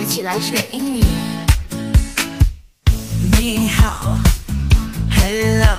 [0.00, 1.04] 一起来学英语。
[3.32, 4.16] 你好
[5.10, 5.76] ，Hello，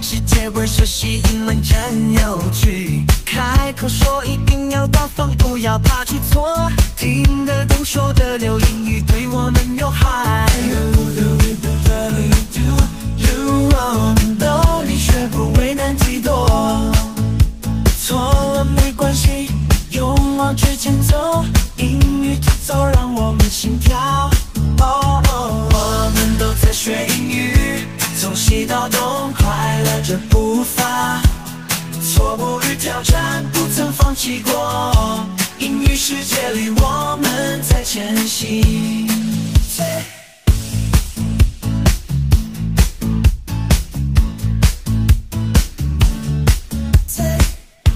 [0.00, 10.46] 世界不熟悉英文真有趣，开口说一定要大方，不要怕出错，听得懂说得溜，英语对我们有害。
[14.38, 16.92] 懂你学不为难几多，
[18.00, 19.50] 错了没关系，
[19.90, 20.94] 勇往直前，
[23.60, 23.98] 心跳。
[24.78, 31.20] 哦哦，我们都在学英语，从西到东，快乐着步伐，
[32.00, 35.26] 错误与挑战不曾放弃过，
[35.58, 39.08] 英语世界里我们在前行。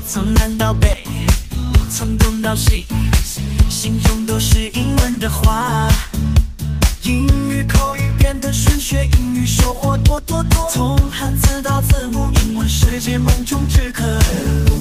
[0.09, 1.05] 从南到北，
[1.89, 2.85] 从东到西，
[3.71, 4.82] 心中都是英
[5.23, 5.89] 的话。
[7.05, 10.69] 英语口语变得顺，学英语收获多多多。
[10.69, 14.03] 从汉字到字幕，英文世界梦中之客。
[14.67, 14.77] 懂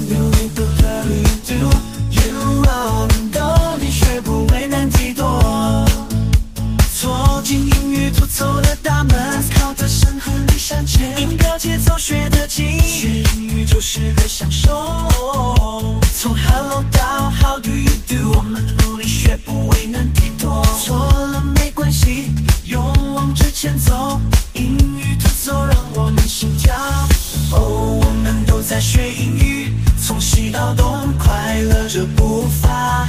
[3.80, 5.86] 你学不为难几多，
[6.92, 11.20] 错进英语突走的大门，靠着声和力向前。
[11.20, 15.08] 音标节奏学得精，学英语就是个享受。
[16.18, 20.12] 从 Hello 到 How do you do，我们努力学不为难
[23.62, 24.20] 前走，
[24.54, 26.74] 英语突走让我们心跳。
[27.52, 29.72] 哦，我们都在学英语，
[30.04, 33.06] 从西到东，快乐着步伐。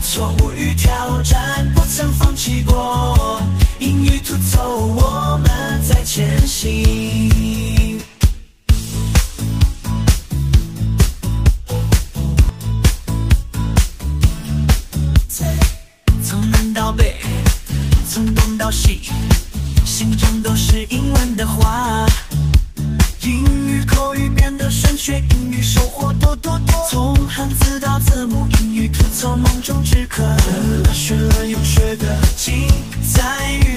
[0.00, 3.42] 错误与挑战不曾放弃过，
[3.80, 8.00] 英语突走，我们在前行。
[16.22, 17.16] 从南到北，
[18.08, 19.10] 从东到西，
[19.98, 22.06] 心中都是英文的话。
[23.22, 26.86] 英语口语变得顺，学英语收获多多多。
[26.88, 30.22] 从汉字到字母，英语吐槽梦中之客。
[30.92, 32.68] 学了又学的精，
[33.12, 33.58] 在于。